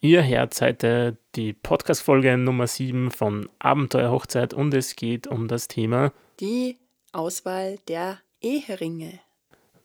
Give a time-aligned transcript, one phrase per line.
[0.00, 6.12] Ihr hört heute die Podcast-Folge Nummer 7 von Abenteuerhochzeit und es geht um das Thema
[6.40, 6.76] Die
[7.12, 9.20] Auswahl der Eheringe.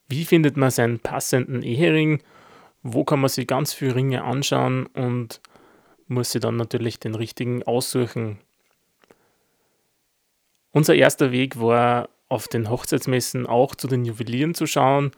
[0.10, 2.22] Wie findet man seinen passenden Ehering?
[2.84, 5.40] Wo kann man sich ganz viele Ringe anschauen und
[6.08, 8.39] muss sich dann natürlich den richtigen aussuchen?
[10.71, 15.12] Unser erster Weg war auf den Hochzeitsmessen auch zu den Juwelieren zu schauen.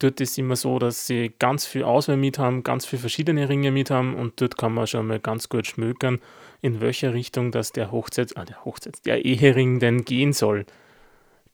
[0.00, 3.50] Dort ist es immer so, dass sie ganz viel Auswahl mit haben, ganz viele verschiedene
[3.50, 6.20] Ringe mit haben und dort kann man schon mal ganz gut schmökern,
[6.62, 10.64] in welcher Richtung das der Hochzeits, ah, der Hochzeits, der Ehering denn gehen soll.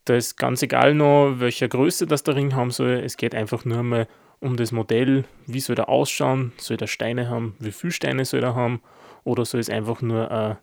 [0.05, 3.03] Da ist ganz egal noch, welcher Größe das der Ring haben soll.
[3.05, 4.07] Es geht einfach nur mal
[4.39, 5.25] um das Modell.
[5.47, 6.53] Wie soll der ausschauen?
[6.59, 7.57] Soll der Steine haben?
[7.59, 8.81] Wie viele Steine soll er haben?
[9.25, 10.59] Oder soll es einfach nur ein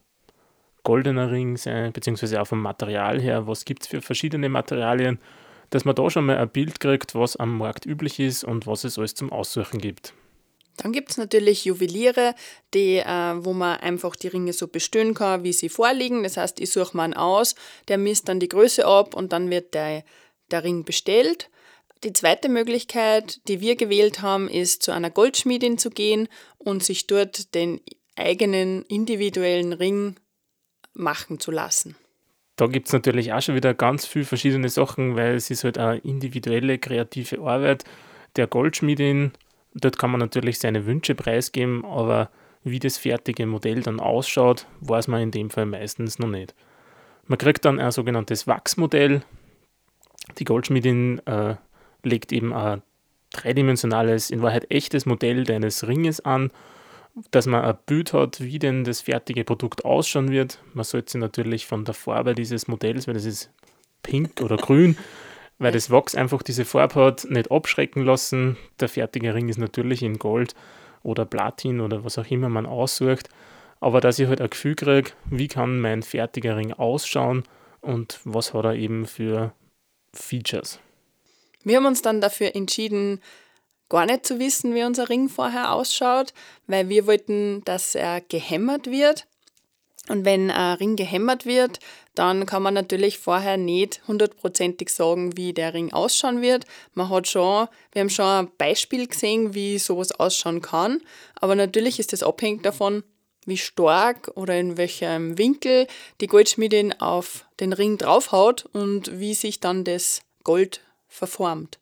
[0.84, 3.46] goldener Ring sein, beziehungsweise auch vom Material her?
[3.46, 5.20] Was gibt es für verschiedene Materialien?
[5.74, 8.84] Dass man da schon mal ein Bild kriegt, was am Markt üblich ist und was
[8.84, 10.14] es alles zum Aussuchen gibt.
[10.78, 12.36] Dann gibt es natürlich Juweliere,
[12.76, 16.22] die, äh, wo man einfach die Ringe so bestellen kann, wie sie vorliegen.
[16.22, 17.56] Das heißt, ich suche mal einen aus,
[17.88, 20.04] der misst dann die Größe ab und dann wird der,
[20.52, 21.50] der Ring bestellt.
[22.04, 26.28] Die zweite Möglichkeit, die wir gewählt haben, ist zu einer Goldschmiedin zu gehen
[26.60, 27.82] und sich dort den
[28.16, 30.18] eigenen individuellen Ring
[30.94, 31.96] machen zu lassen.
[32.56, 35.78] Da gibt es natürlich auch schon wieder ganz viele verschiedene Sachen, weil es ist halt
[35.78, 37.84] eine individuelle, kreative Arbeit
[38.36, 39.32] der Goldschmiedin
[39.76, 42.30] Dort kann man natürlich seine Wünsche preisgeben, aber
[42.64, 46.54] wie das fertige Modell dann ausschaut, weiß man in dem Fall meistens noch nicht.
[47.26, 49.24] Man kriegt dann ein sogenanntes Wachsmodell.
[50.38, 51.56] Die Goldschmiedin äh,
[52.04, 52.82] legt eben ein
[53.32, 56.52] dreidimensionales, in Wahrheit echtes Modell deines Ringes an,
[57.32, 60.60] dass man ein Bild hat, wie denn das fertige Produkt ausschauen wird.
[60.74, 63.52] Man sollte sich natürlich von der Farbe dieses Modells, weil das ist
[64.02, 64.98] pink oder grün,
[65.60, 68.58] weil das Wachs einfach diese Farbe hat, nicht abschrecken lassen.
[68.80, 70.56] Der fertige Ring ist natürlich in Gold
[71.04, 73.30] oder Platin oder was auch immer man aussucht.
[73.80, 77.44] Aber dass ich halt ein Gefühl kriege, wie kann mein fertiger Ring ausschauen
[77.82, 79.54] und was hat er eben für
[80.14, 80.80] Features.
[81.64, 83.20] Wir haben uns dann dafür entschieden,
[83.94, 86.34] gar nicht zu wissen, wie unser Ring vorher ausschaut,
[86.66, 89.28] weil wir wollten, dass er gehämmert wird.
[90.10, 91.80] Und wenn ein Ring gehämmert wird,
[92.16, 96.66] dann kann man natürlich vorher nicht hundertprozentig sagen, wie der Ring ausschauen wird.
[96.96, 101.00] Man hat schon, wir haben schon ein Beispiel gesehen, wie sowas ausschauen kann,
[101.36, 103.04] aber natürlich ist das abhängig davon,
[103.46, 105.86] wie stark oder in welchem Winkel
[106.20, 111.78] die Goldschmiedin auf den Ring draufhaut und wie sich dann das Gold verformt.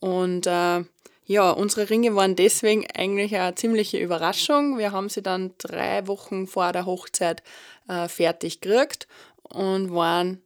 [0.00, 0.84] Und äh,
[1.26, 4.78] ja, unsere Ringe waren deswegen eigentlich eine ziemliche Überraschung.
[4.78, 7.42] Wir haben sie dann drei Wochen vor der Hochzeit
[7.88, 9.08] äh, fertig gekriegt
[9.42, 10.40] und waren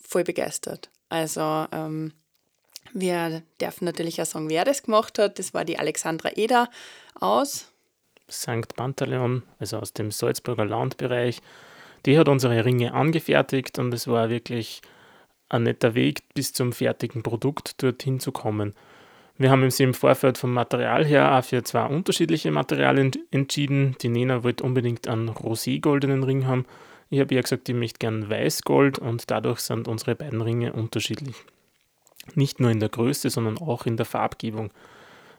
[0.00, 0.90] voll begeistert.
[1.08, 2.12] Also ähm,
[2.92, 5.40] wir dürfen natürlich auch sagen, wer das gemacht hat.
[5.40, 6.70] Das war die Alexandra Eder
[7.18, 7.72] aus
[8.30, 8.76] St.
[8.76, 11.40] Pantaleon, also aus dem Salzburger Landbereich.
[12.06, 14.82] Die hat unsere Ringe angefertigt und es war wirklich
[15.48, 18.74] ein netter Weg, bis zum fertigen Produkt dorthin zu kommen.
[19.38, 23.96] Wir haben uns im Vorfeld vom Material her auch für zwei unterschiedliche Materialien entschieden.
[24.02, 26.66] Die Nena wollte unbedingt einen rosé-goldenen Ring haben
[27.12, 31.36] ich habe ja gesagt, ich möchte gern Weißgold und dadurch sind unsere beiden Ringe unterschiedlich.
[32.34, 34.70] Nicht nur in der Größe, sondern auch in der Farbgebung.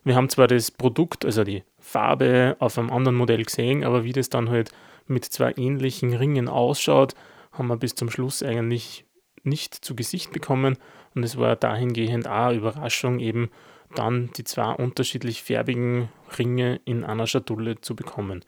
[0.04, 4.12] Wir haben zwar das Produkt, also die Farbe, auf einem anderen Modell gesehen, aber wie
[4.12, 4.72] das dann halt
[5.08, 7.16] mit zwei ähnlichen Ringen ausschaut,
[7.52, 9.04] haben wir bis zum Schluss eigentlich
[9.42, 10.78] nicht zu Gesicht bekommen.
[11.16, 13.50] Und es war dahingehend auch eine Überraschung, eben
[13.96, 18.44] dann die zwei unterschiedlich färbigen Ringe in einer Schatulle zu bekommen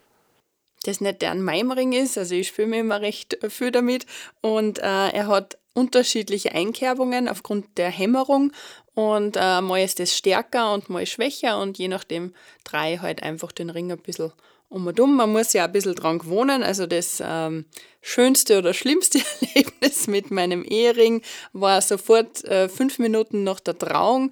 [0.88, 2.18] das nicht der an meinem Ring ist.
[2.18, 4.06] Also ich spiele mir immer recht viel damit.
[4.42, 8.52] Und äh, er hat unterschiedliche Einkerbungen aufgrund der Hämmerung.
[8.94, 11.60] Und äh, mal ist das stärker und mal schwächer.
[11.60, 12.34] Und je nachdem
[12.64, 14.32] drehe ich halt einfach den Ring ein bisschen
[14.76, 15.16] um und um.
[15.16, 16.62] Man muss ja ein bisschen dran gewohnen.
[16.62, 17.66] Also das ähm,
[18.02, 19.20] schönste oder schlimmste
[19.56, 21.22] Erlebnis mit meinem Ehering
[21.54, 24.32] war sofort äh, fünf Minuten nach der Trauung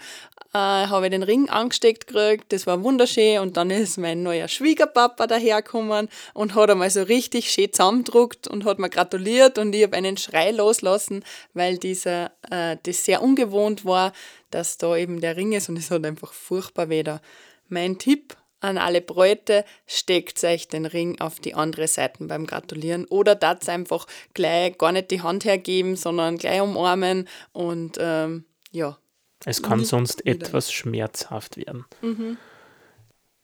[0.54, 2.46] äh, habe ich den Ring angesteckt gekriegt.
[2.50, 3.40] Das war wunderschön.
[3.40, 8.66] Und dann ist mein neuer Schwiegerpapa dahergekommen und hat einmal so richtig schön zusammendruckt und
[8.66, 9.58] hat mir gratuliert.
[9.58, 11.24] Und ich habe einen Schrei loslassen,
[11.54, 14.14] weil dieser, äh, das sehr ungewohnt war,
[14.52, 17.22] dass da eben der Ring ist und es hat einfach furchtbar weder.
[17.70, 23.06] Mein Tipp an alle Bräute, steckt euch den Ring auf die andere Seite beim Gratulieren
[23.06, 28.98] oder das einfach gleich gar nicht die Hand hergeben, sondern gleich umarmen und ähm, ja,
[29.46, 30.46] es kann Nicht sonst wieder.
[30.46, 31.86] etwas schmerzhaft werden.
[32.02, 32.38] Mhm.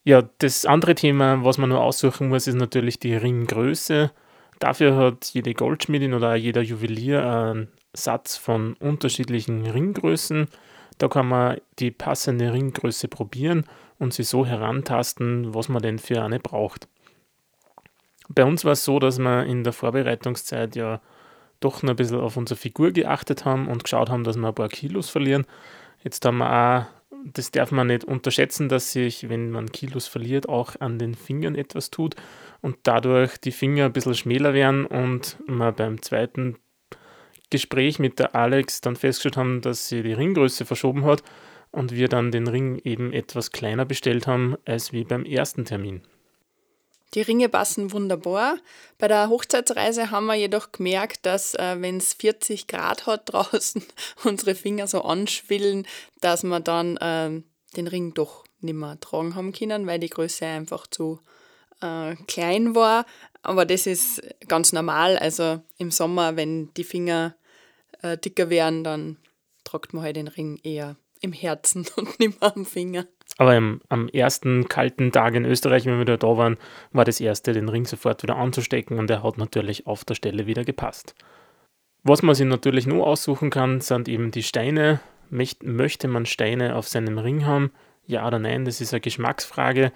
[0.06, 4.12] Ja, das andere Thema, was man nur aussuchen muss, ist natürlich die Ringgröße.
[4.60, 10.48] Dafür hat jede Goldschmiedin oder jeder Juwelier einen Satz von unterschiedlichen Ringgrößen.
[10.98, 13.66] Da kann man die passende Ringgröße probieren
[14.00, 16.88] und sie so herantasten, was man denn für eine braucht.
[18.30, 21.02] Bei uns war es so, dass wir in der Vorbereitungszeit ja
[21.60, 24.56] doch noch ein bisschen auf unsere Figur geachtet haben und geschaut haben, dass wir ein
[24.56, 25.46] paar Kilos verlieren.
[26.04, 26.86] Jetzt haben wir auch,
[27.26, 31.56] das darf man nicht unterschätzen, dass sich, wenn man Kilos verliert, auch an den Fingern
[31.56, 32.16] etwas tut
[32.62, 36.56] und dadurch die Finger ein bisschen schmäler werden und wir beim zweiten
[37.50, 41.24] Gespräch mit der Alex dann festgestellt haben, dass sie die Ringgröße verschoben hat
[41.72, 46.02] und wir dann den Ring eben etwas kleiner bestellt haben als wie beim ersten Termin.
[47.16, 48.58] Die Ringe passen wunderbar.
[49.00, 53.84] Bei der Hochzeitsreise haben wir jedoch gemerkt, dass äh, wenn es 40 Grad hat draußen,
[54.24, 55.88] unsere Finger so anschwillen,
[56.22, 57.42] dass wir dann äh,
[57.76, 61.20] den Ring doch nicht mehr tragen haben können, weil die Größe einfach zu
[61.82, 63.06] äh, klein war.
[63.42, 65.18] Aber das ist ganz normal.
[65.18, 67.36] Also im Sommer, wenn die Finger
[68.02, 69.18] äh, dicker werden, dann
[69.64, 73.06] tragt man halt den Ring eher im Herzen und nicht mehr am Finger.
[73.38, 76.58] Aber im, am ersten kalten Tag in Österreich, wenn wir da, da waren,
[76.92, 80.46] war das erste, den Ring sofort wieder anzustecken und er hat natürlich auf der Stelle
[80.48, 81.16] wieder gepasst.
[82.04, 85.02] Was man sich natürlich nur aussuchen kann, sind eben die Steine.
[85.30, 87.72] Möchte man Steine auf seinem Ring haben?
[88.08, 89.92] Ja oder nein, das ist eine Geschmacksfrage.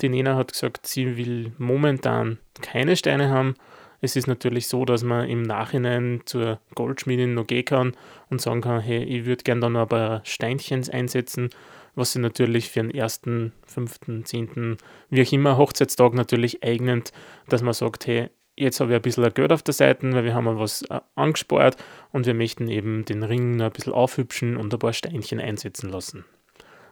[0.00, 3.54] Die Nena hat gesagt, sie will momentan keine Steine haben.
[4.00, 7.92] Es ist natürlich so, dass man im Nachhinein zur Goldschmiedin noch gehen kann
[8.30, 11.50] und sagen kann, hey, ich würde gerne da noch ein paar Steinchen einsetzen,
[11.94, 14.76] was sich natürlich für den ersten, fünften, zehnten,
[15.08, 17.12] wie auch immer, Hochzeitstag natürlich eignet,
[17.48, 20.34] dass man sagt, hey, jetzt habe ich ein bisschen Geld auf der Seite, weil wir
[20.34, 21.76] haben was äh, angespart
[22.12, 25.90] und wir möchten eben den Ring noch ein bisschen aufhübschen und ein paar Steinchen einsetzen
[25.90, 26.24] lassen.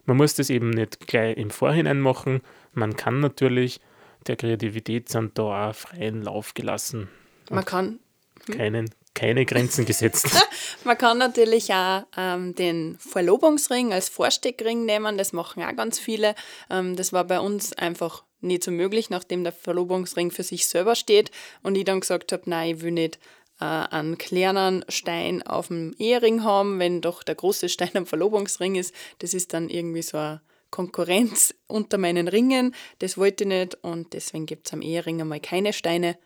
[0.07, 2.43] Man muss das eben nicht gleich im Vorhinein machen.
[2.75, 3.81] Man kann natürlich,
[4.27, 7.09] der Kreativität sind da auch freien Lauf gelassen.
[7.51, 7.99] Man kann.
[8.47, 8.57] Hm?
[8.57, 10.29] Keinen, keine Grenzen gesetzt.
[10.85, 16.35] Man kann natürlich auch ähm, den Verlobungsring als Vorsteckring nehmen, das machen auch ganz viele.
[16.69, 20.95] Ähm, das war bei uns einfach nicht so möglich, nachdem der Verlobungsring für sich selber
[20.95, 21.31] steht
[21.63, 23.19] und ich dann gesagt habe, nein, ich will nicht
[23.61, 28.75] äh, einen kleinen Stein auf dem Ehering haben, wenn doch der große Stein am Verlobungsring
[28.75, 28.95] ist.
[29.21, 30.41] Das ist dann irgendwie so eine
[30.75, 32.75] Konkurrenz unter meinen Ringen.
[32.99, 36.19] Das wollte ich nicht und deswegen gibt es am Ehering einmal keine Steine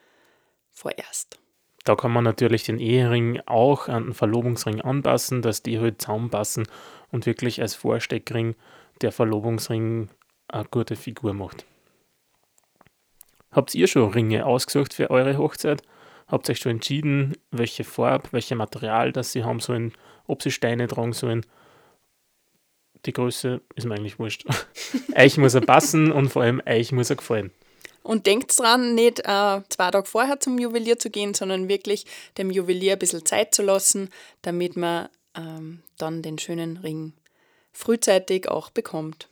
[0.72, 1.38] vorerst.
[1.84, 6.66] Da kann man natürlich den Ehering auch an den Verlobungsring anpassen, dass die halt zusammenpassen
[7.12, 8.54] und wirklich als Vorsteckring
[9.02, 10.08] der Verlobungsring
[10.48, 11.66] eine gute Figur macht.
[13.52, 15.82] Habt ihr schon Ringe ausgesucht für eure Hochzeit?
[16.26, 19.92] Habt ihr euch schon entschieden, welche Farbe, welches Material das sie haben sollen,
[20.26, 21.44] ob sie Steine tragen sollen?
[23.06, 24.44] Die Größe ist mir eigentlich wurscht.
[25.16, 27.50] euch muss er passen und vor allem euch muss er gefallen.
[28.02, 32.06] Und denkt dran, nicht äh, zwei Tage vorher zum Juwelier zu gehen, sondern wirklich
[32.38, 34.10] dem Juwelier ein bisschen Zeit zu lassen,
[34.42, 37.12] damit man ähm, dann den schönen Ring
[37.72, 39.28] frühzeitig auch bekommt.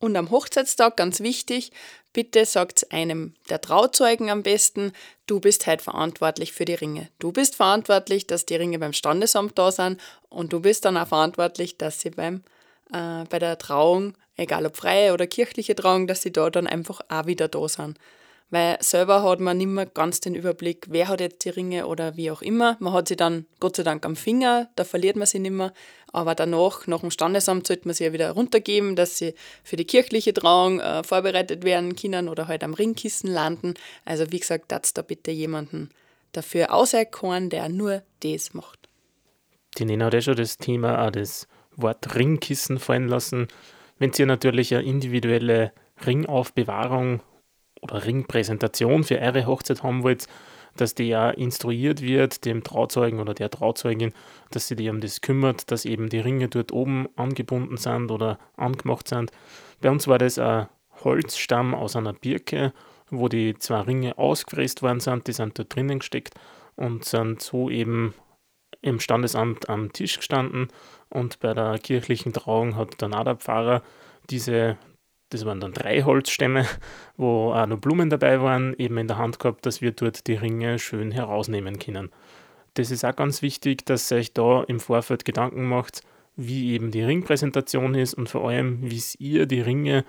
[0.00, 1.72] Und am Hochzeitstag, ganz wichtig,
[2.12, 4.92] bitte sagt einem der Trauzeugen am besten,
[5.26, 7.08] du bist halt verantwortlich für die Ringe.
[7.18, 11.08] Du bist verantwortlich, dass die Ringe beim Standesamt da sind und du bist dann auch
[11.08, 12.44] verantwortlich, dass sie beim,
[12.92, 17.00] äh, bei der Trauung, egal ob freie oder kirchliche Trauung, dass sie da dann einfach
[17.08, 17.98] auch wieder da sind
[18.50, 22.16] weil selber hat man nicht mehr ganz den Überblick, wer hat jetzt die Ringe oder
[22.16, 22.76] wie auch immer.
[22.80, 25.72] Man hat sie dann Gott sei Dank am Finger, da verliert man sie nicht mehr,
[26.12, 29.84] aber danach, nach dem Standesamt, sollte man sie ja wieder runtergeben, dass sie für die
[29.84, 33.74] kirchliche Trauung äh, vorbereitet werden können oder halt am Ringkissen landen.
[34.04, 35.90] Also wie gesagt, das da bitte jemanden
[36.32, 38.88] dafür auserkoren, der nur das macht.
[39.76, 41.46] Die Nena hat ja schon das Thema, auch das
[41.78, 43.48] Wort Ringkissen fallen lassen.
[43.98, 45.72] Wenn Sie natürlich eine individuelle
[46.06, 47.20] Ringaufbewahrung
[47.80, 50.26] oder Ringpräsentation für eure Hochzeit haben wollt,
[50.76, 54.12] dass die ja instruiert wird, dem Trauzeugen oder der Trauzeugin,
[54.50, 58.38] dass sie sich um das kümmert, dass eben die Ringe dort oben angebunden sind oder
[58.56, 59.32] angemacht sind.
[59.80, 60.68] Bei uns war das ein
[61.02, 62.72] Holzstamm aus einer Birke,
[63.10, 66.34] wo die zwei Ringe ausgefräst worden sind, die sind dort drinnen gesteckt
[66.76, 68.14] und sind so eben
[68.80, 70.68] im Standesamt am Tisch gestanden
[71.10, 73.82] und bei der kirchlichen Trauung hat dann auch der Pfarrer
[74.30, 74.76] diese
[75.30, 76.66] das waren dann drei Holzstämme,
[77.16, 80.34] wo auch noch Blumen dabei waren, eben in der Hand gehabt, dass wir dort die
[80.34, 82.10] Ringe schön herausnehmen können.
[82.74, 86.02] Das ist auch ganz wichtig, dass ihr euch da im Vorfeld Gedanken macht,
[86.36, 90.04] wie eben die Ringpräsentation ist und vor allem, wie ihr die Ringe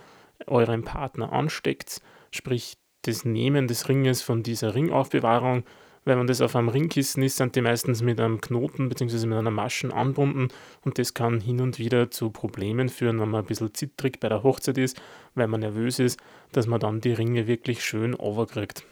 [0.47, 2.01] eurem Partner ansteckt,
[2.31, 5.63] sprich das Nehmen des Ringes von dieser Ringaufbewahrung
[6.09, 9.27] wenn man das auf einem Ringkissen ist, sind die meistens mit einem Knoten bzw.
[9.27, 10.49] mit einer Maschen anbunden
[10.83, 14.27] und das kann hin und wieder zu Problemen führen, wenn man ein bisschen zittrig bei
[14.27, 14.99] der Hochzeit ist,
[15.35, 16.19] weil man nervös ist,
[16.51, 18.83] dass man dann die Ringe wirklich schön overkriegt.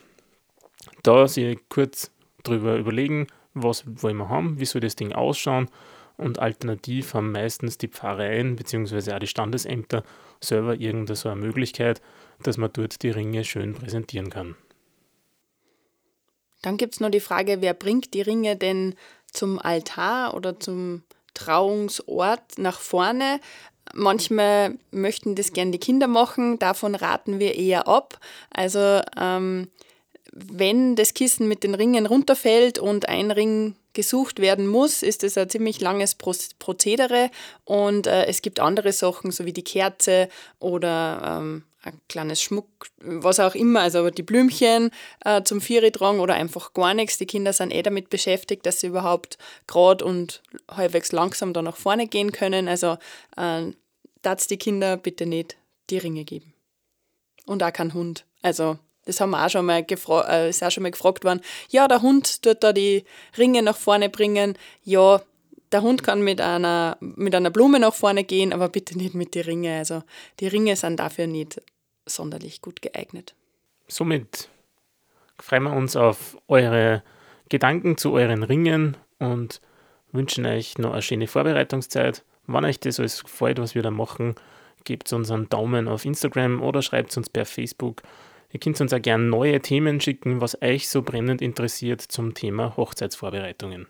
[1.04, 2.12] Da sich kurz
[2.44, 5.70] drüber überlegen, was wollen wir haben, wie soll das Ding ausschauen
[6.18, 9.14] und alternativ haben meistens die Pfarreien bzw.
[9.14, 10.04] auch die Standesämter
[10.40, 12.02] selber irgendeine so eine Möglichkeit,
[12.44, 14.56] dass man dort die Ringe schön präsentieren kann.
[16.68, 18.96] Dann gibt es noch die Frage, wer bringt die Ringe denn
[19.32, 23.40] zum Altar oder zum Trauungsort nach vorne?
[23.94, 28.20] Manchmal möchten das gern die Kinder machen, davon raten wir eher ab.
[28.50, 29.70] Also ähm,
[30.34, 35.38] wenn das Kissen mit den Ringen runterfällt und ein Ring gesucht werden muss, ist es
[35.38, 37.32] ein ziemlich langes Prozedere
[37.64, 40.28] und äh, es gibt andere Sachen, so wie die Kerze
[40.60, 42.68] oder ähm, ein kleines Schmuck,
[43.00, 44.92] was auch immer, also die Blümchen
[45.24, 47.18] äh, zum Vieri tragen oder einfach gar nichts.
[47.18, 51.78] Die Kinder sind eh damit beschäftigt, dass sie überhaupt gerade und halbwegs langsam da nach
[51.78, 52.68] vorne gehen können.
[52.68, 52.98] Also
[53.38, 53.72] äh,
[54.22, 55.58] darf die Kinder bitte nicht
[55.90, 56.54] die Ringe geben.
[57.46, 58.26] Und auch kein Hund.
[58.42, 61.42] Also das haben wir auch schon mal, äh, ist auch schon mal gefragt worden.
[61.70, 63.06] Ja, der Hund tut da die
[63.38, 64.58] Ringe nach vorne bringen.
[64.84, 65.22] Ja,
[65.72, 69.36] der Hund kann mit einer, mit einer Blume nach vorne gehen, aber bitte nicht mit
[69.36, 69.78] den Ringen.
[69.78, 70.04] Also
[70.40, 71.62] die Ringe sind dafür nicht
[72.06, 73.36] sonderlich gut geeignet.
[73.88, 74.50] Somit
[75.40, 77.04] freuen wir uns auf eure
[77.50, 79.62] Gedanken zu euren Ringen und
[80.12, 82.24] wünschen euch noch eine schöne Vorbereitungszeit.
[82.48, 84.36] Wenn euch das alles gefällt, was wir da machen,
[84.84, 88.02] gebt uns einen Daumen auf Instagram oder schreibt uns per Facebook.
[88.54, 92.78] Ihr könnt uns auch gerne neue Themen schicken, was euch so brennend interessiert zum Thema
[92.78, 93.88] Hochzeitsvorbereitungen.